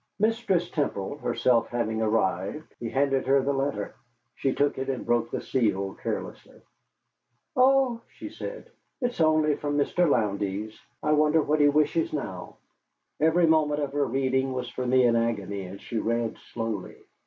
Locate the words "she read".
15.79-16.35